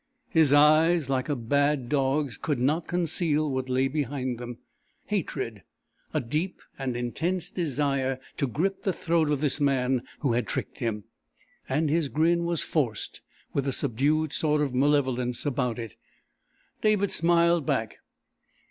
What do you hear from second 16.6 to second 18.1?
David smiled back.